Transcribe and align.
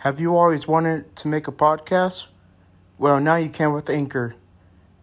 Have 0.00 0.18
you 0.18 0.34
always 0.34 0.66
wanted 0.66 1.14
to 1.16 1.28
make 1.28 1.46
a 1.46 1.52
podcast? 1.52 2.28
Well, 2.96 3.20
now 3.20 3.36
you 3.36 3.50
can 3.50 3.74
with 3.74 3.90
Anchor. 3.90 4.34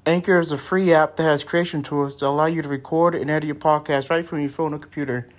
Anchor 0.07 0.39
is 0.39 0.51
a 0.51 0.57
free 0.57 0.91
app 0.91 1.17
that 1.17 1.23
has 1.23 1.43
creation 1.43 1.83
tools 1.83 2.15
that 2.15 2.25
allow 2.25 2.47
you 2.47 2.63
to 2.63 2.67
record 2.67 3.13
and 3.13 3.29
edit 3.29 3.45
your 3.45 3.57
podcast 3.57 4.09
right 4.09 4.25
from 4.25 4.39
your 4.39 4.49
phone 4.49 4.73
or 4.73 4.79
computer. 4.79 5.29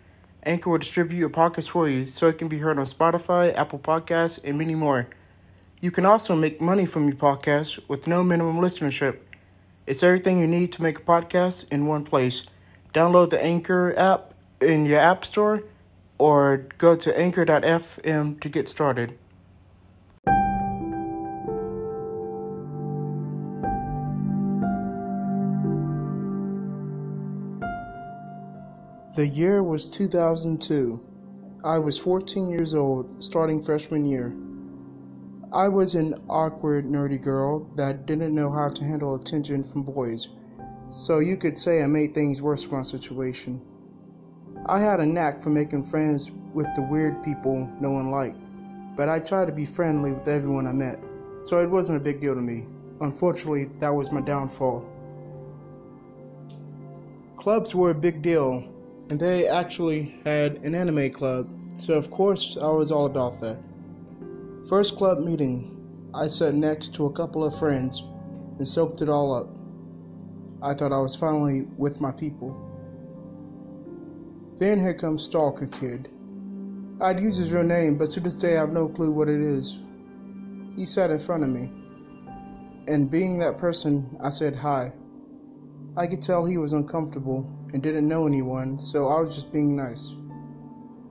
Anchor 0.44 0.70
will 0.70 0.78
distribute 0.78 1.18
your 1.18 1.28
podcast 1.28 1.70
for 1.70 1.88
you 1.88 2.06
so 2.06 2.28
it 2.28 2.38
can 2.38 2.46
be 2.46 2.58
heard 2.58 2.78
on 2.78 2.84
Spotify, 2.84 3.52
Apple 3.52 3.80
Podcasts, 3.80 4.38
and 4.44 4.58
many 4.58 4.76
more. 4.76 5.08
You 5.80 5.90
can 5.90 6.06
also 6.06 6.36
make 6.36 6.60
money 6.60 6.86
from 6.86 7.08
your 7.08 7.16
podcast 7.16 7.80
with 7.88 8.06
no 8.06 8.22
minimum 8.22 8.58
listenership. 8.58 9.16
It's 9.88 10.04
everything 10.04 10.38
you 10.38 10.46
need 10.46 10.70
to 10.70 10.82
make 10.84 11.00
a 11.00 11.02
podcast 11.02 11.68
in 11.72 11.86
one 11.86 12.04
place. 12.04 12.44
Download 12.94 13.28
the 13.28 13.42
Anchor 13.42 13.92
app 13.96 14.34
in 14.60 14.86
your 14.86 15.00
App 15.00 15.24
Store 15.24 15.64
or 16.16 16.58
go 16.78 16.94
to 16.94 17.18
anchor.fm 17.18 18.40
to 18.40 18.48
get 18.48 18.68
started. 18.68 19.18
The 29.18 29.26
year 29.26 29.64
was 29.64 29.88
2002. 29.88 31.00
I 31.64 31.76
was 31.80 31.98
14 31.98 32.48
years 32.48 32.72
old, 32.72 33.20
starting 33.20 33.60
freshman 33.60 34.04
year. 34.04 34.32
I 35.52 35.66
was 35.66 35.96
an 35.96 36.14
awkward, 36.30 36.84
nerdy 36.84 37.20
girl 37.20 37.68
that 37.74 38.06
didn't 38.06 38.32
know 38.32 38.48
how 38.48 38.68
to 38.68 38.84
handle 38.84 39.16
attention 39.16 39.64
from 39.64 39.82
boys, 39.82 40.28
so 40.90 41.18
you 41.18 41.36
could 41.36 41.58
say 41.58 41.82
I 41.82 41.88
made 41.88 42.12
things 42.12 42.40
worse 42.40 42.64
for 42.64 42.76
my 42.76 42.82
situation. 42.82 43.60
I 44.66 44.78
had 44.78 45.00
a 45.00 45.06
knack 45.06 45.40
for 45.40 45.50
making 45.50 45.82
friends 45.82 46.30
with 46.54 46.68
the 46.76 46.82
weird 46.82 47.20
people 47.24 47.68
no 47.80 47.90
one 47.90 48.12
liked, 48.12 48.38
but 48.94 49.08
I 49.08 49.18
tried 49.18 49.46
to 49.46 49.52
be 49.52 49.64
friendly 49.64 50.12
with 50.12 50.28
everyone 50.28 50.68
I 50.68 50.72
met, 50.72 51.00
so 51.40 51.58
it 51.58 51.68
wasn't 51.68 51.98
a 51.98 52.04
big 52.04 52.20
deal 52.20 52.36
to 52.36 52.40
me. 52.40 52.68
Unfortunately, 53.00 53.64
that 53.80 53.92
was 53.92 54.12
my 54.12 54.20
downfall. 54.20 54.88
Clubs 57.34 57.74
were 57.74 57.90
a 57.90 57.94
big 57.96 58.22
deal, 58.22 58.62
and 59.10 59.18
they 59.18 59.48
actually 59.48 60.14
had 60.24 60.56
an 60.64 60.74
anime 60.74 61.10
club, 61.10 61.48
so 61.78 61.94
of 61.94 62.10
course 62.10 62.58
I 62.60 62.68
was 62.68 62.90
all 62.90 63.06
about 63.06 63.40
that. 63.40 63.58
First 64.68 64.96
club 64.96 65.20
meeting, 65.20 65.74
I 66.14 66.28
sat 66.28 66.54
next 66.54 66.94
to 66.96 67.06
a 67.06 67.12
couple 67.12 67.42
of 67.42 67.58
friends 67.58 68.04
and 68.58 68.68
soaked 68.68 69.00
it 69.00 69.08
all 69.08 69.34
up. 69.34 69.54
I 70.62 70.74
thought 70.74 70.92
I 70.92 71.00
was 71.00 71.16
finally 71.16 71.62
with 71.78 72.00
my 72.00 72.12
people. 72.12 72.64
Then 74.56 74.78
here 74.78 74.94
comes 74.94 75.22
Stalker 75.22 75.68
Kid. 75.68 76.10
I'd 77.00 77.20
use 77.20 77.36
his 77.36 77.52
real 77.52 77.62
name, 77.62 77.96
but 77.96 78.10
to 78.10 78.20
this 78.20 78.34
day 78.34 78.56
I 78.56 78.60
have 78.60 78.72
no 78.72 78.88
clue 78.88 79.12
what 79.12 79.28
it 79.28 79.40
is. 79.40 79.80
He 80.76 80.84
sat 80.84 81.10
in 81.10 81.18
front 81.18 81.44
of 81.44 81.48
me, 81.48 81.70
and 82.88 83.10
being 83.10 83.38
that 83.38 83.56
person, 83.56 84.18
I 84.22 84.30
said 84.30 84.54
hi. 84.54 84.92
I 85.96 86.06
could 86.06 86.20
tell 86.20 86.44
he 86.44 86.58
was 86.58 86.72
uncomfortable 86.72 87.57
and 87.72 87.82
didn't 87.82 88.08
know 88.08 88.26
anyone, 88.26 88.78
so 88.78 89.08
I 89.08 89.20
was 89.20 89.34
just 89.34 89.52
being 89.52 89.76
nice. 89.76 90.16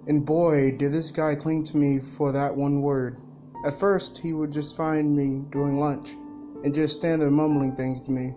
And 0.08 0.26
boy, 0.26 0.72
did 0.72 0.92
this 0.92 1.12
guy 1.12 1.36
cling 1.36 1.64
to 1.66 1.78
me 1.78 2.00
for 2.00 2.32
that 2.32 2.56
one 2.56 2.82
word. 2.82 3.20
At 3.66 3.74
first, 3.74 4.18
he 4.18 4.34
would 4.34 4.52
just 4.52 4.78
find 4.78 5.16
me 5.16 5.46
during 5.50 5.80
lunch 5.80 6.14
and 6.64 6.74
just 6.74 7.00
stand 7.00 7.22
there 7.22 7.30
mumbling 7.30 7.76
things 7.76 8.02
to 8.02 8.12
me. 8.12 8.34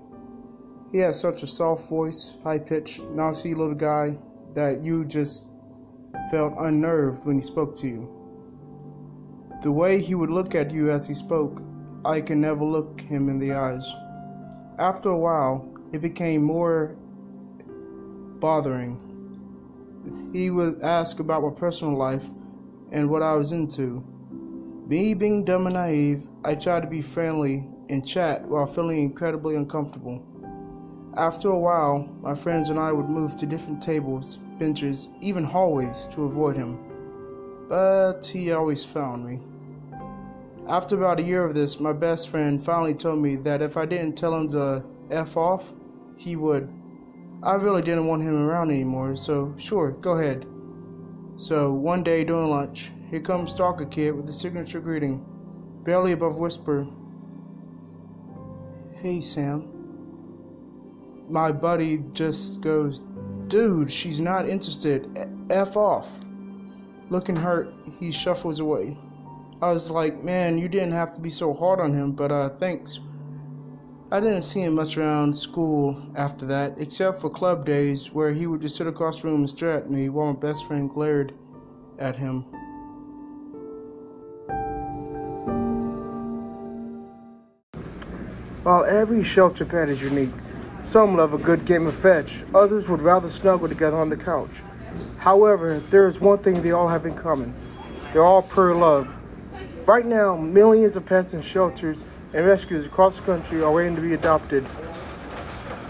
He 0.90 0.98
had 0.98 1.14
such 1.14 1.42
a 1.42 1.46
soft 1.46 1.88
voice, 1.88 2.36
high 2.42 2.58
pitched, 2.58 3.08
mousy 3.10 3.54
little 3.54 3.74
guy 3.74 4.18
that 4.54 4.80
you 4.80 5.04
just 5.04 5.48
felt 6.30 6.54
unnerved 6.58 7.24
when 7.24 7.36
he 7.36 7.42
spoke 7.42 7.74
to 7.76 7.88
you. 7.88 8.16
The 9.62 9.70
way 9.70 10.00
he 10.00 10.14
would 10.14 10.30
look 10.30 10.54
at 10.54 10.72
you 10.72 10.90
as 10.90 11.06
he 11.06 11.14
spoke, 11.14 11.62
I 12.04 12.20
could 12.20 12.38
never 12.38 12.64
look 12.64 13.00
him 13.00 13.28
in 13.28 13.38
the 13.38 13.52
eyes. 13.52 13.94
After 14.78 15.10
a 15.10 15.18
while, 15.18 15.72
it 15.92 16.00
became 16.00 16.42
more 16.42 16.96
bothering. 18.40 18.98
He 20.32 20.50
would 20.50 20.82
ask 20.82 21.20
about 21.20 21.42
my 21.42 21.50
personal 21.50 21.96
life 21.96 22.28
and 22.90 23.10
what 23.10 23.22
I 23.22 23.34
was 23.34 23.52
into. 23.52 24.04
Me 24.86 25.14
being 25.14 25.44
dumb 25.44 25.66
and 25.66 25.74
naive, 25.74 26.26
I 26.44 26.54
tried 26.54 26.80
to 26.80 26.88
be 26.88 27.02
friendly 27.02 27.68
and 27.90 28.06
chat 28.06 28.44
while 28.46 28.66
feeling 28.66 29.02
incredibly 29.02 29.56
uncomfortable. 29.56 30.24
After 31.16 31.48
a 31.48 31.58
while, 31.58 32.08
my 32.20 32.34
friends 32.34 32.70
and 32.70 32.78
I 32.78 32.92
would 32.92 33.08
move 33.08 33.36
to 33.36 33.46
different 33.46 33.82
tables, 33.82 34.38
benches, 34.58 35.08
even 35.20 35.44
hallways 35.44 36.06
to 36.12 36.24
avoid 36.24 36.56
him. 36.56 36.78
But 37.68 38.24
he 38.24 38.52
always 38.52 38.84
found 38.84 39.26
me. 39.26 39.40
After 40.68 40.96
about 40.96 41.18
a 41.18 41.22
year 41.22 41.44
of 41.44 41.54
this, 41.54 41.80
my 41.80 41.92
best 41.92 42.28
friend 42.28 42.60
finally 42.64 42.94
told 42.94 43.20
me 43.20 43.36
that 43.36 43.60
if 43.60 43.76
I 43.76 43.86
didn't 43.86 44.16
tell 44.16 44.34
him 44.34 44.48
to 44.50 44.84
F 45.10 45.36
off, 45.36 45.72
he 46.16 46.36
would. 46.36 46.72
I 47.42 47.54
really 47.54 47.80
didn't 47.80 48.06
want 48.06 48.22
him 48.22 48.36
around 48.36 48.70
anymore, 48.70 49.16
so 49.16 49.54
sure, 49.56 49.92
go 49.92 50.12
ahead. 50.18 50.46
So 51.38 51.72
one 51.72 52.02
day 52.02 52.22
during 52.22 52.50
lunch, 52.50 52.92
here 53.08 53.20
comes 53.20 53.52
Stalker 53.52 53.86
Kid 53.86 54.12
with 54.12 54.26
the 54.26 54.32
signature 54.32 54.80
greeting, 54.80 55.24
barely 55.84 56.12
above 56.12 56.36
whisper. 56.36 56.86
Hey 58.94 59.22
Sam. 59.22 59.68
My 61.30 61.50
buddy 61.50 62.04
just 62.12 62.60
goes, 62.60 63.00
Dude, 63.46 63.90
she's 63.90 64.20
not 64.20 64.46
interested. 64.46 65.08
F 65.48 65.76
off. 65.76 66.20
Looking 67.08 67.36
hurt, 67.36 67.72
he 67.98 68.12
shuffles 68.12 68.60
away. 68.60 68.98
I 69.62 69.72
was 69.72 69.90
like, 69.90 70.22
man, 70.22 70.58
you 70.58 70.68
didn't 70.68 70.92
have 70.92 71.12
to 71.14 71.20
be 71.20 71.30
so 71.30 71.52
hard 71.52 71.80
on 71.80 71.92
him, 71.92 72.12
but 72.12 72.30
uh, 72.30 72.50
thanks. 72.50 73.00
I 74.12 74.18
didn't 74.18 74.42
see 74.42 74.62
him 74.62 74.74
much 74.74 74.96
around 74.96 75.38
school 75.38 75.96
after 76.16 76.44
that, 76.46 76.74
except 76.78 77.20
for 77.20 77.30
club 77.30 77.64
days 77.64 78.12
where 78.12 78.32
he 78.32 78.48
would 78.48 78.60
just 78.60 78.74
sit 78.74 78.88
across 78.88 79.22
the 79.22 79.28
room 79.28 79.42
and 79.42 79.50
stare 79.50 79.70
at 79.70 79.88
me 79.88 80.08
while 80.08 80.32
my 80.32 80.40
best 80.40 80.66
friend 80.66 80.90
glared 80.90 81.32
at 81.96 82.16
him. 82.16 82.44
While 88.64 88.84
every 88.84 89.22
shelter 89.22 89.64
pet 89.64 89.88
is 89.88 90.02
unique, 90.02 90.34
some 90.82 91.16
love 91.16 91.32
a 91.32 91.38
good 91.38 91.64
game 91.64 91.86
of 91.86 91.94
fetch, 91.94 92.42
others 92.52 92.88
would 92.88 93.02
rather 93.02 93.28
snuggle 93.28 93.68
together 93.68 93.96
on 93.96 94.08
the 94.08 94.16
couch. 94.16 94.62
However, 95.18 95.78
there 95.90 96.08
is 96.08 96.20
one 96.20 96.38
thing 96.38 96.62
they 96.62 96.72
all 96.72 96.88
have 96.88 97.06
in 97.06 97.14
common 97.14 97.54
they're 98.12 98.24
all 98.24 98.42
pure 98.42 98.74
love. 98.74 99.16
Right 99.86 100.04
now, 100.04 100.36
millions 100.36 100.96
of 100.96 101.06
pets 101.06 101.32
in 101.32 101.40
shelters 101.42 102.02
and 102.32 102.46
rescues 102.46 102.86
across 102.86 103.18
the 103.18 103.26
country 103.26 103.62
are 103.62 103.72
waiting 103.72 103.96
to 103.96 104.02
be 104.02 104.14
adopted. 104.14 104.66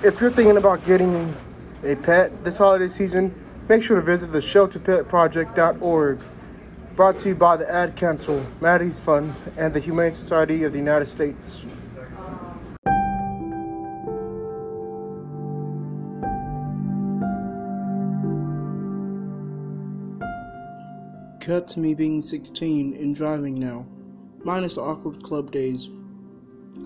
If 0.03 0.21
you're 0.21 0.31
thinking 0.31 0.57
about 0.57 0.85
getting 0.85 1.37
a 1.85 1.95
pet 1.97 2.45
this 2.45 2.57
holiday 2.57 2.89
season, 2.89 3.35
make 3.69 3.83
sure 3.83 3.97
to 3.97 4.03
visit 4.03 4.33
the 4.33 4.39
shelterpetproject.org. 4.39 6.21
Brought 6.97 7.19
to 7.19 7.29
you 7.31 7.35
by 7.35 7.57
the 7.57 7.71
Ad 7.71 7.97
Council, 7.97 8.47
Maddie's 8.61 9.01
Fund, 9.01 9.35
and 9.57 9.73
the 9.73 9.81
Humane 9.81 10.13
Society 10.13 10.65
of 10.65 10.73
the 10.73 10.79
United 10.79 11.07
States. 11.07 11.65
Cut 21.41 21.67
to 21.69 21.81
me 21.81 21.95
being 21.95 22.21
16 22.21 22.95
and 22.95 23.15
driving 23.15 23.59
now, 23.59 23.87
minus 24.45 24.77
awkward 24.79 25.23
club 25.23 25.51
days. 25.51 25.89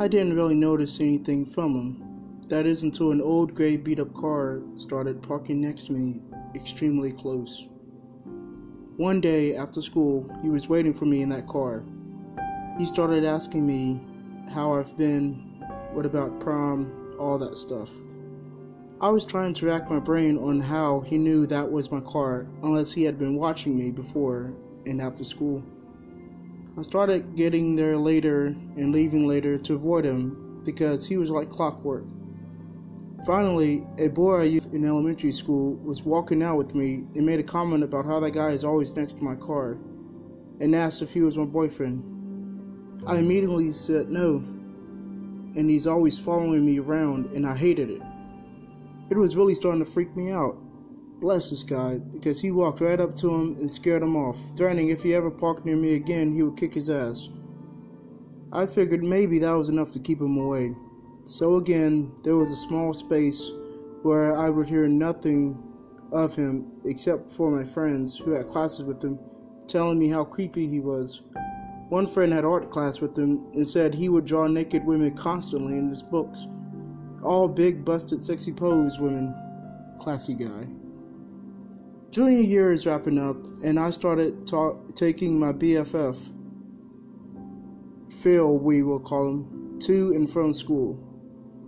I 0.00 0.08
didn't 0.08 0.34
really 0.34 0.56
notice 0.56 1.00
anything 1.00 1.46
from 1.46 1.74
him. 1.76 2.40
That 2.48 2.66
is 2.66 2.82
until 2.82 3.12
an 3.12 3.20
old 3.20 3.54
gray 3.54 3.76
beat 3.76 4.00
up 4.00 4.12
car 4.12 4.60
started 4.74 5.22
parking 5.22 5.60
next 5.60 5.84
to 5.84 5.92
me, 5.92 6.20
extremely 6.56 7.12
close. 7.12 7.68
One 8.96 9.20
day 9.20 9.54
after 9.54 9.80
school, 9.80 10.28
he 10.42 10.48
was 10.48 10.68
waiting 10.68 10.92
for 10.92 11.04
me 11.04 11.22
in 11.22 11.28
that 11.28 11.46
car. 11.46 11.84
He 12.76 12.86
started 12.86 13.24
asking 13.24 13.64
me 13.64 14.00
how 14.52 14.72
I've 14.72 14.96
been, 14.96 15.34
what 15.92 16.06
about 16.06 16.40
prom, 16.40 17.14
all 17.20 17.38
that 17.38 17.56
stuff. 17.56 17.92
I 19.00 19.10
was 19.10 19.24
trying 19.24 19.54
to 19.54 19.66
rack 19.66 19.88
my 19.88 20.00
brain 20.00 20.36
on 20.38 20.58
how 20.58 21.00
he 21.02 21.18
knew 21.18 21.46
that 21.46 21.70
was 21.70 21.92
my 21.92 22.00
car, 22.00 22.48
unless 22.64 22.92
he 22.92 23.04
had 23.04 23.16
been 23.16 23.36
watching 23.36 23.76
me 23.76 23.92
before 23.92 24.52
and 24.86 25.00
after 25.00 25.22
school. 25.22 25.62
I 26.76 26.82
started 26.82 27.36
getting 27.36 27.76
there 27.76 27.96
later 27.96 28.46
and 28.46 28.92
leaving 28.92 29.28
later 29.28 29.56
to 29.58 29.74
avoid 29.74 30.04
him 30.04 30.60
because 30.64 31.06
he 31.06 31.16
was 31.16 31.30
like 31.30 31.48
clockwork. 31.48 32.04
Finally, 33.24 33.86
a 33.98 34.08
boy 34.08 34.40
I 34.40 34.44
used 34.44 34.74
in 34.74 34.84
elementary 34.84 35.30
school 35.30 35.76
was 35.76 36.02
walking 36.02 36.42
out 36.42 36.58
with 36.58 36.74
me 36.74 37.06
and 37.14 37.24
made 37.24 37.38
a 37.38 37.44
comment 37.44 37.84
about 37.84 38.06
how 38.06 38.18
that 38.20 38.32
guy 38.32 38.48
is 38.48 38.64
always 38.64 38.94
next 38.96 39.14
to 39.14 39.24
my 39.24 39.36
car 39.36 39.78
and 40.60 40.74
asked 40.74 41.00
if 41.00 41.12
he 41.12 41.20
was 41.20 41.38
my 41.38 41.44
boyfriend. 41.44 42.02
I 43.06 43.18
immediately 43.18 43.70
said 43.70 44.10
no, 44.10 44.36
and 45.56 45.70
he's 45.70 45.86
always 45.86 46.18
following 46.18 46.66
me 46.66 46.80
around, 46.80 47.26
and 47.32 47.46
I 47.46 47.56
hated 47.56 47.88
it. 47.88 48.02
It 49.10 49.16
was 49.16 49.36
really 49.36 49.54
starting 49.54 49.84
to 49.84 49.88
freak 49.88 50.16
me 50.16 50.32
out. 50.32 50.56
Bless 51.24 51.48
this 51.48 51.62
guy, 51.62 51.96
because 52.12 52.38
he 52.38 52.50
walked 52.50 52.82
right 52.82 53.00
up 53.00 53.16
to 53.16 53.30
him 53.30 53.56
and 53.58 53.72
scared 53.72 54.02
him 54.02 54.14
off, 54.14 54.36
threatening 54.58 54.90
if 54.90 55.02
he 55.02 55.14
ever 55.14 55.30
parked 55.30 55.64
near 55.64 55.74
me 55.74 55.94
again, 55.94 56.30
he 56.30 56.42
would 56.42 56.58
kick 56.58 56.74
his 56.74 56.90
ass. 56.90 57.30
I 58.52 58.66
figured 58.66 59.02
maybe 59.02 59.38
that 59.38 59.52
was 59.52 59.70
enough 59.70 59.90
to 59.92 59.98
keep 60.00 60.20
him 60.20 60.36
away. 60.36 60.76
So 61.24 61.56
again, 61.56 62.12
there 62.24 62.36
was 62.36 62.52
a 62.52 62.56
small 62.56 62.92
space 62.92 63.50
where 64.02 64.36
I 64.36 64.50
would 64.50 64.68
hear 64.68 64.86
nothing 64.86 65.62
of 66.12 66.36
him 66.36 66.70
except 66.84 67.32
for 67.32 67.50
my 67.50 67.64
friends 67.64 68.18
who 68.18 68.32
had 68.32 68.48
classes 68.48 68.84
with 68.84 69.02
him 69.02 69.18
telling 69.66 69.98
me 69.98 70.10
how 70.10 70.24
creepy 70.24 70.66
he 70.66 70.80
was. 70.80 71.22
One 71.88 72.06
friend 72.06 72.34
had 72.34 72.44
art 72.44 72.70
class 72.70 73.00
with 73.00 73.16
him 73.16 73.46
and 73.54 73.66
said 73.66 73.94
he 73.94 74.10
would 74.10 74.26
draw 74.26 74.46
naked 74.46 74.84
women 74.84 75.16
constantly 75.16 75.78
in 75.78 75.88
his 75.88 76.02
books. 76.02 76.46
All 77.22 77.48
big, 77.48 77.82
busted, 77.82 78.22
sexy 78.22 78.52
pose 78.52 79.00
women. 79.00 79.34
Classy 79.98 80.34
guy. 80.34 80.66
Junior 82.14 82.42
year 82.42 82.72
is 82.72 82.86
wrapping 82.86 83.18
up, 83.18 83.36
and 83.64 83.76
I 83.76 83.90
started 83.90 84.46
ta- 84.46 84.76
taking 84.94 85.36
my 85.36 85.52
BFF, 85.52 86.30
Phil, 88.22 88.56
we 88.56 88.84
will 88.84 89.00
call 89.00 89.30
him, 89.30 89.78
to 89.80 90.12
and 90.12 90.30
from 90.30 90.52
school. 90.52 90.96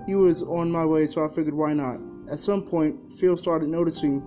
He 0.07 0.15
was 0.15 0.43
on 0.43 0.71
my 0.71 0.87
way, 0.87 1.07
so 1.07 1.25
I 1.25 1.27
figured 1.27 1.53
why 1.53 1.73
not. 1.73 1.99
At 2.31 2.39
some 2.39 2.63
point, 2.63 3.13
Phil 3.15 3.37
started 3.37 3.71
noticing 3.71 4.21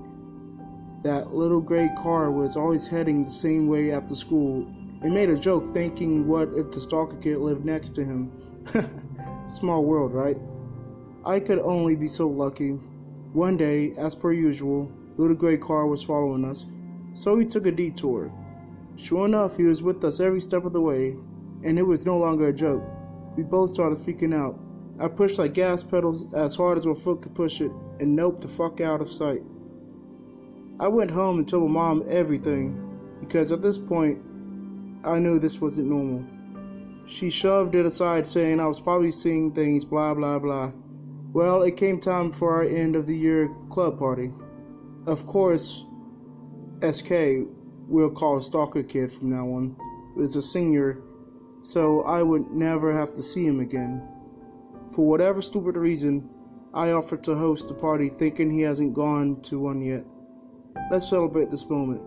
that 1.03 1.33
little 1.33 1.61
gray 1.61 1.89
car 1.97 2.31
was 2.31 2.57
always 2.57 2.85
heading 2.85 3.23
the 3.23 3.31
same 3.31 3.69
way 3.69 3.93
after 3.93 4.13
school 4.13 4.67
and 5.01 5.13
made 5.13 5.29
a 5.29 5.37
joke 5.39 5.73
thinking 5.73 6.27
what 6.27 6.49
if 6.53 6.69
the 6.71 6.81
stalker 6.81 7.15
kid 7.15 7.37
lived 7.37 7.63
next 7.63 7.91
to 7.91 8.03
him. 8.03 8.29
Small 9.47 9.85
world, 9.85 10.11
right? 10.11 10.35
I 11.25 11.39
could 11.39 11.59
only 11.59 11.95
be 11.95 12.09
so 12.09 12.27
lucky. 12.27 12.71
One 13.31 13.55
day, 13.55 13.93
as 13.97 14.15
per 14.15 14.33
usual, 14.33 14.91
little 15.19 15.35
gray 15.35 15.57
car 15.57 15.85
was 15.85 16.01
following 16.01 16.45
us, 16.45 16.65
so 17.13 17.35
we 17.35 17.45
took 17.45 17.65
a 17.65 17.71
detour. 17.71 18.31
Sure 18.95 19.25
enough, 19.25 19.57
he 19.57 19.63
was 19.63 19.83
with 19.83 20.01
us 20.05 20.21
every 20.21 20.39
step 20.39 20.63
of 20.63 20.71
the 20.71 20.81
way, 20.81 21.17
and 21.63 21.77
it 21.77 21.85
was 21.85 22.05
no 22.05 22.17
longer 22.17 22.47
a 22.47 22.53
joke. 22.53 22.83
We 23.35 23.43
both 23.43 23.71
started 23.71 23.99
freaking 23.99 24.33
out. 24.33 24.57
I 24.97 25.09
pushed 25.09 25.37
like 25.37 25.53
gas 25.53 25.83
pedals 25.83 26.33
as 26.33 26.55
hard 26.55 26.77
as 26.77 26.85
my 26.85 26.93
foot 26.93 27.21
could 27.21 27.35
push 27.35 27.59
it, 27.59 27.73
and 27.99 28.15
nope 28.15 28.39
the 28.39 28.47
fuck 28.47 28.79
out 28.79 29.01
of 29.01 29.09
sight. 29.09 29.41
I 30.79 30.87
went 30.87 31.11
home 31.11 31.39
and 31.39 31.47
told 31.47 31.69
my 31.69 31.81
mom 31.81 32.03
everything, 32.07 32.79
because 33.19 33.51
at 33.51 33.61
this 33.61 33.77
point, 33.77 34.23
I 35.03 35.19
knew 35.19 35.37
this 35.37 35.59
wasn't 35.59 35.89
normal. 35.89 36.25
She 37.05 37.29
shoved 37.29 37.75
it 37.75 37.85
aside, 37.85 38.25
saying 38.25 38.61
I 38.61 38.67
was 38.67 38.79
probably 38.79 39.11
seeing 39.11 39.51
things, 39.51 39.83
blah 39.83 40.13
blah 40.13 40.39
blah. 40.39 40.71
Well, 41.33 41.63
it 41.63 41.75
came 41.75 41.99
time 41.99 42.31
for 42.31 42.53
our 42.53 42.63
end 42.63 42.95
of 42.95 43.05
the 43.05 43.15
year 43.15 43.49
club 43.69 43.99
party. 43.99 44.31
Of 45.09 45.25
course, 45.25 45.85
SK, 46.83 47.11
we'll 47.87 48.11
call 48.11 48.39
Stalker 48.43 48.83
Kid 48.83 49.11
from 49.11 49.31
now 49.31 49.47
on, 49.47 49.75
was 50.15 50.35
a 50.35 50.41
senior, 50.41 51.01
so 51.61 52.01
I 52.01 52.21
would 52.21 52.51
never 52.51 52.93
have 52.93 53.11
to 53.13 53.23
see 53.23 53.43
him 53.43 53.59
again. 53.59 54.07
For 54.91 55.07
whatever 55.07 55.41
stupid 55.41 55.77
reason, 55.77 56.29
I 56.75 56.91
offered 56.91 57.23
to 57.23 57.33
host 57.33 57.69
the 57.69 57.73
party 57.73 58.09
thinking 58.09 58.51
he 58.51 58.61
hasn't 58.61 58.93
gone 58.93 59.41
to 59.41 59.57
one 59.57 59.81
yet. 59.81 60.05
Let's 60.91 61.09
celebrate 61.09 61.49
this 61.49 61.67
moment. 61.67 62.03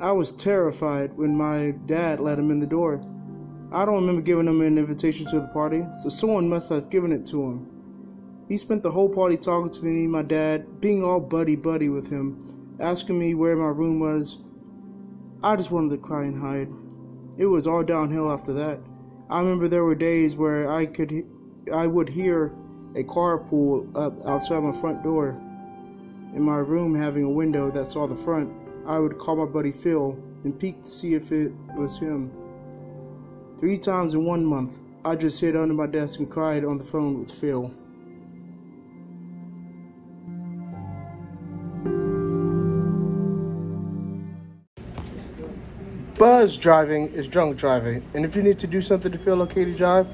I 0.00 0.12
was 0.12 0.32
terrified 0.32 1.14
when 1.18 1.36
my 1.36 1.74
dad 1.84 2.20
let 2.20 2.38
him 2.38 2.50
in 2.50 2.58
the 2.58 2.66
door. 2.66 3.02
I 3.70 3.84
don't 3.84 4.00
remember 4.00 4.22
giving 4.22 4.48
him 4.48 4.62
an 4.62 4.78
invitation 4.78 5.26
to 5.26 5.40
the 5.40 5.48
party, 5.48 5.84
so 5.92 6.08
someone 6.08 6.48
must 6.48 6.70
have 6.70 6.88
given 6.88 7.12
it 7.12 7.26
to 7.26 7.42
him. 7.42 7.73
He 8.48 8.58
spent 8.58 8.82
the 8.82 8.90
whole 8.90 9.08
party 9.08 9.36
talking 9.36 9.70
to 9.70 9.84
me, 9.84 10.06
my 10.06 10.22
dad, 10.22 10.80
being 10.80 11.02
all 11.02 11.20
buddy 11.20 11.56
buddy 11.56 11.88
with 11.88 12.08
him, 12.08 12.38
asking 12.78 13.18
me 13.18 13.34
where 13.34 13.56
my 13.56 13.68
room 13.68 14.00
was. 14.00 14.38
I 15.42 15.56
just 15.56 15.70
wanted 15.70 15.90
to 15.90 15.98
cry 15.98 16.24
and 16.24 16.36
hide. 16.36 16.70
It 17.38 17.46
was 17.46 17.66
all 17.66 17.82
downhill 17.82 18.30
after 18.30 18.52
that. 18.52 18.80
I 19.30 19.40
remember 19.40 19.66
there 19.66 19.84
were 19.84 19.94
days 19.94 20.36
where 20.36 20.70
I 20.70 20.86
could 20.86 21.26
I 21.72 21.86
would 21.86 22.08
hear 22.10 22.52
a 22.94 23.02
car 23.04 23.38
pull 23.38 23.88
up 23.96 24.14
outside 24.26 24.62
my 24.62 24.72
front 24.72 25.02
door. 25.02 25.40
In 26.34 26.42
my 26.42 26.58
room, 26.58 26.94
having 26.94 27.24
a 27.24 27.30
window 27.30 27.70
that 27.70 27.86
saw 27.86 28.06
the 28.06 28.14
front, 28.14 28.52
I 28.86 28.98
would 28.98 29.18
call 29.18 29.36
my 29.36 29.50
buddy 29.50 29.72
Phil 29.72 30.18
and 30.44 30.58
peek 30.58 30.82
to 30.82 30.88
see 30.88 31.14
if 31.14 31.32
it 31.32 31.52
was 31.76 31.98
him. 31.98 32.30
Three 33.58 33.78
times 33.78 34.12
in 34.12 34.26
one 34.26 34.44
month, 34.44 34.80
I 35.04 35.16
just 35.16 35.40
hid 35.40 35.56
under 35.56 35.74
my 35.74 35.86
desk 35.86 36.20
and 36.20 36.30
cried 36.30 36.64
on 36.64 36.76
the 36.76 36.84
phone 36.84 37.18
with 37.18 37.32
Phil. 37.32 37.72
Buzz 46.24 46.56
driving 46.56 47.08
is 47.08 47.28
drunk 47.28 47.58
driving, 47.58 48.02
and 48.14 48.24
if 48.24 48.34
you 48.34 48.42
need 48.42 48.58
to 48.60 48.66
do 48.66 48.80
something 48.80 49.12
to 49.12 49.18
feel 49.18 49.42
okay 49.42 49.62
to 49.62 49.74
drive, 49.74 50.06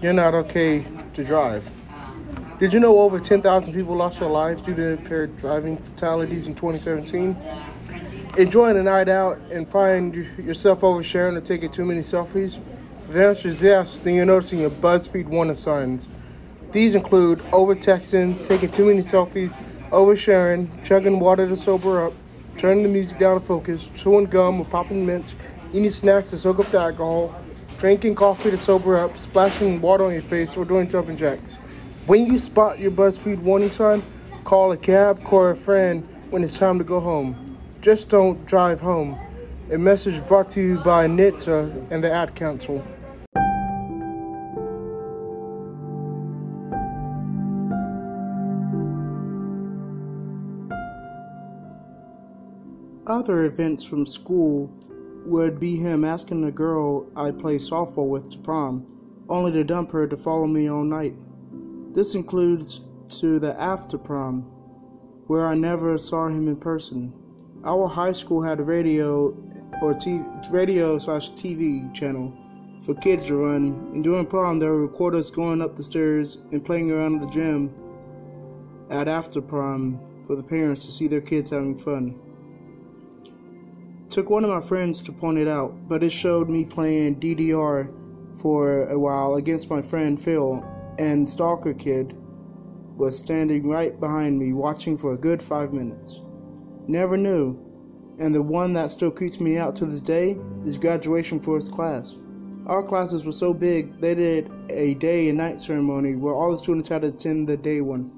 you're 0.00 0.12
not 0.12 0.34
okay 0.34 0.84
to 1.14 1.22
drive. 1.22 1.70
Did 2.58 2.72
you 2.72 2.80
know 2.80 2.98
over 2.98 3.20
10,000 3.20 3.72
people 3.72 3.94
lost 3.94 4.18
their 4.18 4.28
lives 4.28 4.60
due 4.60 4.74
to 4.74 4.82
impaired 4.94 5.36
driving 5.36 5.76
fatalities 5.76 6.48
in 6.48 6.56
2017? 6.56 7.36
Enjoying 8.38 8.76
a 8.76 8.82
night 8.82 9.08
out 9.08 9.38
and 9.52 9.68
find 9.68 10.12
yourself 10.36 10.80
oversharing 10.80 11.36
or 11.36 11.40
taking 11.40 11.70
too 11.70 11.84
many 11.84 12.00
selfies? 12.00 12.58
The 13.10 13.28
answer 13.28 13.46
is 13.46 13.62
yes, 13.62 13.98
then 13.98 14.16
you're 14.16 14.26
noticing 14.26 14.58
your 14.58 14.70
BuzzFeed 14.70 15.26
warning 15.26 15.54
signs. 15.54 16.08
These 16.72 16.96
include 16.96 17.40
over-texting, 17.52 18.42
taking 18.42 18.72
too 18.72 18.86
many 18.86 19.02
selfies, 19.02 19.56
oversharing, 19.90 20.84
chugging 20.84 21.20
water 21.20 21.46
to 21.46 21.56
sober 21.56 22.06
up, 22.06 22.14
turning 22.56 22.82
the 22.82 22.88
music 22.88 23.18
down 23.18 23.38
to 23.38 23.44
focus, 23.44 23.88
chewing 23.88 24.26
gum 24.26 24.60
or 24.60 24.64
popping 24.64 25.04
mints, 25.06 25.34
eating 25.72 25.90
snacks 25.90 26.30
to 26.30 26.38
soak 26.38 26.60
up 26.60 26.66
the 26.66 26.78
alcohol, 26.78 27.34
drinking 27.78 28.14
coffee 28.14 28.50
to 28.50 28.58
sober 28.58 28.96
up, 28.96 29.16
splashing 29.16 29.80
water 29.80 30.04
on 30.04 30.12
your 30.12 30.22
face, 30.22 30.56
or 30.56 30.64
doing 30.64 30.88
jumping 30.88 31.16
jacks. 31.16 31.56
When 32.06 32.26
you 32.26 32.38
spot 32.38 32.78
your 32.78 32.90
BuzzFeed 32.90 33.38
warning 33.40 33.70
sign, 33.70 34.02
call 34.44 34.72
a 34.72 34.76
cab, 34.76 35.22
call 35.24 35.46
a 35.46 35.54
friend 35.54 36.06
when 36.30 36.42
it's 36.42 36.58
time 36.58 36.78
to 36.78 36.84
go 36.84 37.00
home. 37.00 37.58
Just 37.80 38.08
don't 38.08 38.44
drive 38.46 38.80
home. 38.80 39.18
A 39.70 39.78
message 39.78 40.26
brought 40.26 40.48
to 40.50 40.60
you 40.60 40.78
by 40.78 41.06
NHTSA 41.06 41.90
and 41.90 42.04
the 42.04 42.12
Ad 42.12 42.34
Council. 42.34 42.86
Other 53.08 53.46
events 53.46 53.82
from 53.82 54.06
school 54.06 54.70
would 55.26 55.58
be 55.58 55.74
him 55.74 56.04
asking 56.04 56.42
the 56.42 56.52
girl 56.52 57.06
I 57.16 57.32
play 57.32 57.56
softball 57.56 58.08
with 58.08 58.30
to 58.30 58.38
prom, 58.38 58.86
only 59.28 59.50
to 59.52 59.64
dump 59.64 59.90
her 59.90 60.06
to 60.06 60.14
follow 60.14 60.46
me 60.46 60.68
all 60.70 60.84
night. 60.84 61.16
This 61.92 62.14
includes 62.14 62.86
to 63.20 63.40
the 63.40 63.60
after 63.60 63.98
prom, 63.98 64.42
where 65.26 65.48
I 65.48 65.56
never 65.56 65.98
saw 65.98 66.28
him 66.28 66.46
in 66.46 66.54
person. 66.54 67.12
Our 67.64 67.88
high 67.88 68.12
school 68.12 68.40
had 68.40 68.60
a 68.60 68.64
radio 68.64 69.36
or 69.82 69.94
t- 69.94 70.22
radio 70.52 70.96
slash 70.98 71.32
TV 71.32 71.92
channel 71.92 72.32
for 72.84 72.94
kids 72.94 73.26
to 73.26 73.36
run, 73.36 73.90
and 73.92 74.04
during 74.04 74.26
prom 74.26 74.60
there 74.60 74.70
were 74.70 74.86
record 74.86 75.16
us 75.16 75.28
going 75.28 75.60
up 75.60 75.74
the 75.74 75.82
stairs 75.82 76.38
and 76.52 76.64
playing 76.64 76.92
around 76.92 77.18
the 77.18 77.30
gym 77.30 77.74
at 78.90 79.08
after 79.08 79.40
prom 79.40 79.98
for 80.24 80.36
the 80.36 80.42
parents 80.42 80.86
to 80.86 80.92
see 80.92 81.08
their 81.08 81.20
kids 81.20 81.50
having 81.50 81.76
fun. 81.76 82.16
Took 84.12 84.28
one 84.28 84.44
of 84.44 84.50
my 84.50 84.60
friends 84.60 85.00
to 85.04 85.10
point 85.12 85.38
it 85.38 85.48
out, 85.48 85.88
but 85.88 86.02
it 86.02 86.12
showed 86.12 86.50
me 86.50 86.66
playing 86.66 87.18
DDR 87.18 87.90
for 88.42 88.82
a 88.90 88.98
while 88.98 89.36
against 89.36 89.70
my 89.70 89.80
friend 89.80 90.20
Phil, 90.20 90.62
and 90.98 91.26
Stalker 91.26 91.72
Kid 91.72 92.14
was 92.98 93.18
standing 93.18 93.66
right 93.66 93.98
behind 93.98 94.38
me 94.38 94.52
watching 94.52 94.98
for 94.98 95.14
a 95.14 95.16
good 95.16 95.40
five 95.40 95.72
minutes. 95.72 96.20
Never 96.86 97.16
knew. 97.16 97.58
And 98.18 98.34
the 98.34 98.42
one 98.42 98.74
that 98.74 98.90
still 98.90 99.10
creeps 99.10 99.40
me 99.40 99.56
out 99.56 99.74
to 99.76 99.86
this 99.86 100.02
day 100.02 100.36
is 100.62 100.76
graduation 100.76 101.40
for 101.40 101.54
his 101.54 101.70
class. 101.70 102.18
Our 102.66 102.82
classes 102.82 103.24
were 103.24 103.32
so 103.32 103.54
big, 103.54 103.98
they 103.98 104.14
did 104.14 104.50
a 104.68 104.92
day 104.92 105.30
and 105.30 105.38
night 105.38 105.58
ceremony 105.58 106.16
where 106.16 106.34
all 106.34 106.52
the 106.52 106.58
students 106.58 106.86
had 106.86 107.00
to 107.00 107.08
attend 107.08 107.48
the 107.48 107.56
day 107.56 107.80
one. 107.80 108.12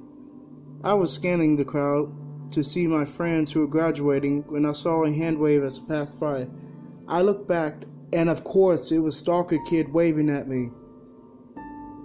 I 0.82 0.94
was 0.94 1.12
scanning 1.12 1.54
the 1.54 1.64
crowd 1.64 2.12
to 2.54 2.62
see 2.62 2.86
my 2.86 3.04
friends 3.04 3.50
who 3.50 3.60
were 3.60 3.66
graduating 3.66 4.44
when 4.46 4.64
I 4.64 4.72
saw 4.72 5.04
a 5.04 5.12
hand 5.12 5.36
wave 5.36 5.64
as 5.64 5.80
I 5.80 5.88
passed 5.88 6.20
by. 6.20 6.46
I 7.08 7.20
looked 7.20 7.48
back, 7.48 7.84
and 8.12 8.30
of 8.30 8.44
course, 8.44 8.92
it 8.92 9.00
was 9.00 9.18
Stalker 9.18 9.58
Kid 9.66 9.92
waving 9.92 10.30
at 10.30 10.46
me. 10.46 10.70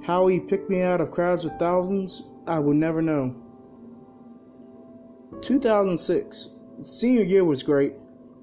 How 0.03 0.25
he 0.25 0.39
picked 0.39 0.69
me 0.69 0.81
out 0.81 1.01
of 1.01 1.11
crowds 1.11 1.45
of 1.45 1.51
thousands, 1.59 2.23
I 2.47 2.57
will 2.57 2.73
never 2.73 3.01
know. 3.01 3.35
2006. 5.41 6.49
Senior 6.77 7.23
year 7.23 7.45
was 7.45 7.61
great. 7.61 7.93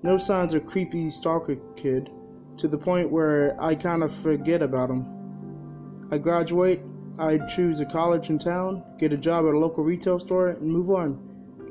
No 0.03 0.17
signs 0.17 0.55
of 0.55 0.65
creepy 0.65 1.11
Stalker 1.11 1.57
Kid, 1.75 2.11
to 2.59 2.69
the 2.69 2.79
point 2.79 3.11
where 3.11 3.57
I 3.59 3.75
kind 3.75 4.05
of 4.05 4.13
forget 4.13 4.63
about 4.63 4.91
him. 4.91 6.07
I 6.13 6.19
graduate, 6.19 6.83
I 7.19 7.39
choose 7.49 7.81
a 7.81 7.87
college 7.87 8.31
in 8.31 8.39
town, 8.39 8.85
get 8.99 9.13
a 9.13 9.17
job 9.17 9.45
at 9.47 9.55
a 9.55 9.59
local 9.59 9.83
retail 9.83 10.21
store, 10.21 10.51
and 10.51 10.71
move 10.71 10.91
on. 10.91 11.26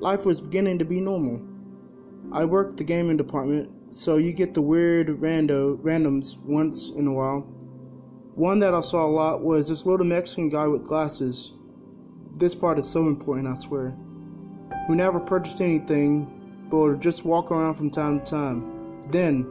Life 0.06 0.24
was 0.24 0.40
beginning 0.40 0.78
to 0.78 0.86
be 0.86 1.02
normal. 1.02 1.42
I 2.32 2.46
work 2.46 2.78
the 2.78 2.84
gaming 2.84 3.18
department, 3.18 3.92
so 3.92 4.18
you 4.18 4.34
get 4.34 4.54
the 4.54 4.62
weird 4.62 5.08
rando 5.08 5.80
randoms 5.80 6.40
once 6.44 6.92
in 6.92 7.08
a 7.08 7.12
while. 7.12 7.42
One 8.36 8.60
that 8.60 8.76
I 8.76 8.82
saw 8.82 9.04
a 9.04 9.10
lot 9.10 9.42
was 9.42 9.68
this 9.68 9.88
little 9.88 10.06
Mexican 10.06 10.50
guy 10.50 10.68
with 10.68 10.84
glasses. 10.84 11.60
This 12.38 12.54
part 12.54 12.78
is 12.78 12.88
so 12.88 13.08
important, 13.08 13.48
I 13.48 13.56
swear. 13.56 13.98
Who 14.86 14.94
never 14.94 15.20
purchased 15.20 15.60
anything, 15.60 16.68
but 16.70 16.78
would 16.78 17.02
just 17.02 17.26
walk 17.26 17.50
around 17.50 17.74
from 17.74 17.90
time 17.90 18.20
to 18.20 18.26
time. 18.26 19.02
Then, 19.10 19.50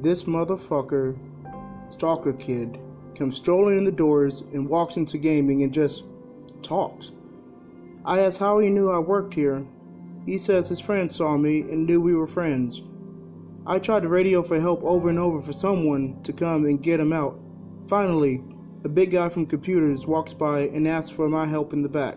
this 0.00 0.24
motherfucker, 0.24 1.16
stalker 1.90 2.32
kid, 2.32 2.76
comes 3.14 3.36
strolling 3.36 3.78
in 3.78 3.84
the 3.84 3.92
doors 3.92 4.40
and 4.52 4.68
walks 4.68 4.96
into 4.96 5.16
gaming 5.16 5.62
and 5.62 5.72
just 5.72 6.06
talks. 6.60 7.12
I 8.08 8.20
asked 8.20 8.38
how 8.38 8.58
he 8.58 8.70
knew 8.70 8.90
I 8.90 8.98
worked 9.00 9.34
here. 9.34 9.66
He 10.24 10.38
says 10.38 10.66
his 10.66 10.80
friend 10.80 11.12
saw 11.12 11.36
me 11.36 11.60
and 11.60 11.84
knew 11.84 12.00
we 12.00 12.14
were 12.14 12.26
friends. 12.26 12.82
I 13.66 13.78
tried 13.78 14.04
to 14.04 14.08
radio 14.08 14.40
for 14.40 14.58
help 14.58 14.82
over 14.82 15.10
and 15.10 15.18
over 15.18 15.38
for 15.38 15.52
someone 15.52 16.18
to 16.22 16.32
come 16.32 16.64
and 16.64 16.82
get 16.82 17.00
him 17.00 17.12
out. 17.12 17.38
Finally, 17.86 18.42
a 18.82 18.88
big 18.88 19.10
guy 19.10 19.28
from 19.28 19.44
computers 19.44 20.06
walks 20.06 20.32
by 20.32 20.60
and 20.60 20.88
asks 20.88 21.14
for 21.14 21.28
my 21.28 21.44
help 21.44 21.74
in 21.74 21.82
the 21.82 21.88
back. 21.90 22.16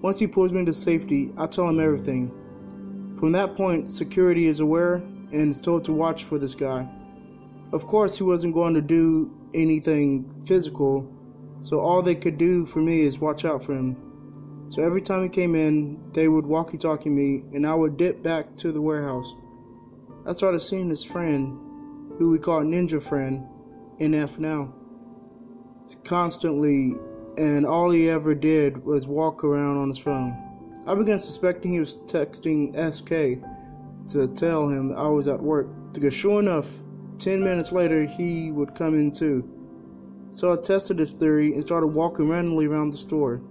Once 0.00 0.18
he 0.18 0.26
pulls 0.26 0.50
me 0.50 0.64
to 0.64 0.72
safety, 0.72 1.30
I 1.36 1.46
tell 1.46 1.68
him 1.68 1.78
everything. 1.78 2.32
From 3.18 3.32
that 3.32 3.54
point, 3.54 3.88
security 3.88 4.46
is 4.46 4.60
aware 4.60 4.94
and 4.94 5.50
is 5.50 5.60
told 5.60 5.84
to 5.84 5.92
watch 5.92 6.24
for 6.24 6.38
this 6.38 6.54
guy. 6.54 6.88
Of 7.74 7.86
course, 7.86 8.16
he 8.16 8.24
wasn't 8.24 8.54
going 8.54 8.72
to 8.72 8.80
do 8.80 9.30
anything 9.52 10.42
physical, 10.42 11.06
so 11.60 11.80
all 11.80 12.00
they 12.00 12.14
could 12.14 12.38
do 12.38 12.64
for 12.64 12.78
me 12.78 13.02
is 13.02 13.18
watch 13.18 13.44
out 13.44 13.62
for 13.62 13.74
him. 13.74 14.01
So 14.72 14.82
every 14.82 15.02
time 15.02 15.22
he 15.22 15.28
came 15.28 15.54
in, 15.54 16.00
they 16.14 16.28
would 16.28 16.46
walkie 16.46 16.78
talkie 16.78 17.10
me, 17.10 17.44
and 17.52 17.66
I 17.66 17.74
would 17.74 17.98
dip 17.98 18.22
back 18.22 18.56
to 18.56 18.72
the 18.72 18.80
warehouse. 18.80 19.34
I 20.24 20.32
started 20.32 20.60
seeing 20.60 20.88
his 20.88 21.04
friend, 21.04 21.58
who 22.16 22.30
we 22.30 22.38
call 22.38 22.62
Ninja 22.62 23.02
Friend, 23.02 23.46
NF 23.98 24.38
now, 24.38 24.72
constantly, 26.04 26.94
and 27.36 27.66
all 27.66 27.90
he 27.90 28.08
ever 28.08 28.34
did 28.34 28.82
was 28.82 29.06
walk 29.06 29.44
around 29.44 29.76
on 29.76 29.88
his 29.88 29.98
phone. 29.98 30.32
I 30.86 30.94
began 30.94 31.18
suspecting 31.18 31.72
he 31.72 31.78
was 31.78 31.96
texting 32.06 32.72
SK 32.74 33.44
to 34.14 34.26
tell 34.28 34.68
him 34.68 34.96
I 34.96 35.06
was 35.06 35.28
at 35.28 35.38
work, 35.38 35.68
because 35.92 36.14
sure 36.14 36.40
enough, 36.40 36.80
10 37.18 37.44
minutes 37.44 37.72
later, 37.72 38.06
he 38.06 38.50
would 38.52 38.74
come 38.74 38.94
in 38.94 39.10
too. 39.10 39.46
So 40.30 40.50
I 40.50 40.56
tested 40.56 40.96
this 40.96 41.12
theory 41.12 41.52
and 41.52 41.60
started 41.60 41.88
walking 41.88 42.30
randomly 42.30 42.64
around 42.68 42.88
the 42.88 42.96
store. 42.96 43.42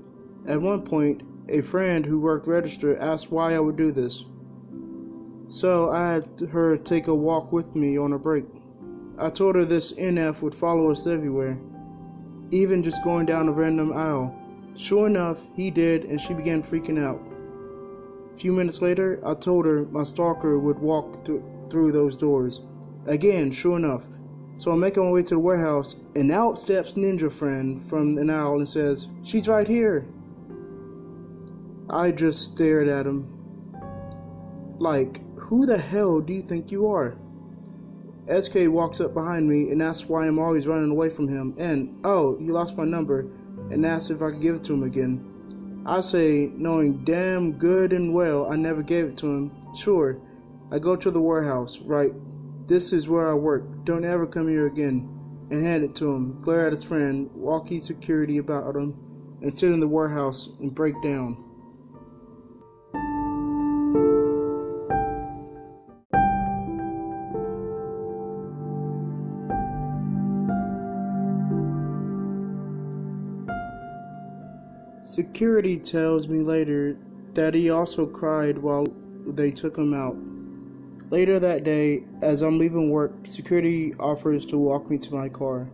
At 0.48 0.62
one 0.62 0.82
point, 0.82 1.24
a 1.50 1.62
friend 1.62 2.06
who 2.06 2.20
worked 2.20 2.48
register 2.48 2.98
asked 2.98 3.32
why 3.32 3.54
I 3.54 3.60
would 3.60 3.76
do 3.76 3.92
this. 3.92 4.26
So 5.48 5.90
I 5.90 6.14
had 6.14 6.28
her 6.52 6.78
take 6.78 7.08
a 7.08 7.16
walk 7.16 7.52
with 7.52 7.76
me 7.76 7.98
on 7.98 8.14
a 8.14 8.20
break. 8.20 8.46
I 9.20 9.30
told 9.30 9.56
her 9.56 9.66
this 9.66 9.94
NF 9.94 10.42
would 10.42 10.56
follow 10.56 10.90
us 10.90 11.06
everywhere, 11.06 11.60
even 12.52 12.82
just 12.82 13.04
going 13.04 13.26
down 13.26 13.50
a 13.50 13.52
random 13.52 13.94
aisle. 13.94 14.36
Sure 14.76 15.06
enough, 15.06 15.48
he 15.56 15.70
did, 15.70 16.06
and 16.06 16.20
she 16.20 16.34
began 16.34 16.62
freaking 16.62 17.00
out. 17.00 17.22
A 18.34 18.38
few 18.38 18.54
minutes 18.54 18.82
later, 18.82 19.20
I 19.26 19.34
told 19.34 19.66
her 19.66 19.86
my 19.92 20.04
stalker 20.04 20.58
would 20.58 20.80
walk 20.80 21.24
th- 21.26 21.42
through 21.70 21.92
those 21.92 22.16
doors. 22.18 22.62
Again, 23.06 23.52
sure 23.52 23.78
enough. 23.78 24.08
So 24.56 24.72
I'm 24.72 24.80
making 24.80 25.04
my 25.04 25.12
way 25.12 25.22
to 25.24 25.36
the 25.36 25.40
warehouse, 25.40 25.98
and 26.16 26.32
out 26.32 26.58
steps 26.58 26.96
Ninja 26.96 27.32
Friend 27.32 27.78
from 27.78 28.18
an 28.18 28.30
aisle 28.30 28.58
and 28.58 28.68
says, 28.68 29.10
She's 29.22 29.50
right 29.50 29.68
here. 29.68 30.08
I 31.94 32.12
just 32.12 32.46
stared 32.46 32.88
at 32.88 33.06
him. 33.06 33.28
Like, 34.80 35.20
who 35.36 35.66
the 35.66 35.78
hell 35.78 36.22
do 36.22 36.32
you 36.32 36.40
think 36.40 36.72
you 36.72 36.88
are? 36.88 37.18
SK 38.40 38.70
walks 38.70 39.02
up 39.02 39.14
behind 39.14 39.50
me 39.50 39.72
and 39.72 39.82
asks 39.82 40.08
why 40.08 40.26
I'm 40.26 40.40
always 40.40 40.68
running 40.68 40.92
away 40.92 41.10
from 41.10 41.28
him, 41.28 41.54
and 41.58 42.00
oh, 42.06 42.38
he 42.38 42.46
lost 42.46 42.78
my 42.78 42.86
number 42.86 43.28
and 43.72 43.86
asks 43.86 44.10
if 44.10 44.22
I 44.22 44.32
could 44.32 44.40
give 44.40 44.56
it 44.56 44.64
to 44.66 44.74
him 44.74 44.84
again. 44.84 45.84
I 45.86 46.00
say, 46.00 46.54
knowing 46.56 47.04
damn 47.04 47.58
good 47.58 47.92
and 47.92 48.14
well 48.14 48.50
I 48.50 48.56
never 48.56 48.82
gave 48.82 49.06
it 49.06 49.18
to 49.18 49.26
him, 49.26 49.52
sure. 49.76 50.22
I 50.72 50.80
go 50.80 50.96
to 50.96 51.12
the 51.12 51.22
warehouse, 51.22 51.82
right? 51.82 52.14
This 52.68 52.94
is 52.94 53.10
where 53.10 53.30
I 53.30 53.34
work. 53.34 53.84
Don't 53.84 54.06
ever 54.06 54.26
come 54.26 54.48
here 54.48 54.68
again. 54.68 55.10
And 55.50 55.62
hand 55.62 55.84
it 55.84 55.94
to 55.96 56.10
him, 56.10 56.40
glare 56.40 56.68
at 56.68 56.72
his 56.72 56.86
friend, 56.86 57.30
walkie 57.34 57.80
security 57.80 58.38
about 58.38 58.78
him, 58.78 58.96
and 59.42 59.54
sit 59.54 59.74
in 59.74 59.82
the 59.82 59.88
warehouse 59.90 60.48
and 60.62 60.74
break 60.74 60.94
down. 61.02 61.51
Security 75.04 75.80
tells 75.80 76.28
me 76.28 76.42
later 76.42 76.96
that 77.34 77.56
he 77.56 77.72
also 77.72 78.06
cried 78.06 78.56
while 78.56 78.86
they 79.26 79.50
took 79.50 79.76
him 79.76 79.96
out. 79.96 80.16
Later 81.10 81.40
that 81.40 81.64
day, 81.64 82.04
as 82.22 82.44
I'm 82.44 82.60
leaving 82.60 82.92
work, 82.92 83.12
security 83.24 83.96
offers 84.00 84.46
to 84.46 84.60
walk 84.60 84.92
me 84.92 85.00
to 85.00 85.16
my 85.16 85.28
car. 85.28 85.68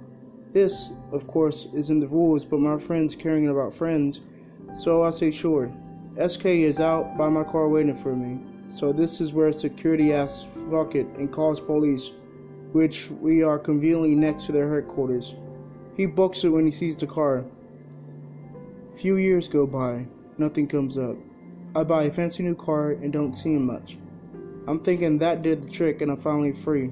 This, 0.53 0.91
of 1.12 1.27
course, 1.27 1.67
isn't 1.74 2.00
the 2.00 2.07
rules, 2.07 2.46
but 2.46 2.62
my 2.62 2.77
friend's 2.77 3.17
caring 3.17 3.50
about 3.50 3.74
friends, 3.74 4.22
so 4.74 5.03
I 5.03 5.10
say 5.10 5.29
sure. 5.29 5.69
SK 6.25 6.46
is 6.46 6.79
out 6.79 7.17
by 7.17 7.27
my 7.27 7.43
car 7.43 7.67
waiting 7.67 7.93
for 7.93 8.15
me, 8.15 8.39
so 8.67 8.93
this 8.93 9.19
is 9.19 9.34
where 9.34 9.51
security 9.51 10.13
asks 10.13 10.48
fuck 10.72 10.96
it 10.96 11.05
and 11.17 11.34
calls 11.34 11.60
police, 11.60 12.13
which 12.72 13.12
we 13.12 13.43
are 13.43 13.60
conveniently 13.60 14.15
next 14.15 14.46
to 14.46 14.53
their 14.53 14.74
headquarters. 14.74 15.36
He 15.98 16.05
books 16.05 16.46
it 16.46 16.50
when 16.50 16.63
he 16.63 16.72
sees 16.72 16.96
the 16.96 17.07
car. 17.07 17.46
Few 18.98 19.18
years 19.18 19.48
go 19.48 19.68
by, 19.68 20.08
nothing 20.39 20.66
comes 20.66 20.98
up. 20.98 21.18
I 21.75 21.84
buy 21.84 22.06
a 22.06 22.10
fancy 22.10 22.42
new 22.42 22.56
car 22.56 22.94
and 22.94 23.13
don't 23.13 23.34
see 23.34 23.54
him 23.54 23.68
much. 23.68 24.00
I'm 24.68 24.80
thinking 24.80 25.20
that 25.20 25.44
did 25.44 25.62
the 25.62 25.70
trick 25.70 26.01
and 26.01 26.10
I'm 26.10 26.18
finally 26.18 26.51
free. 26.51 26.92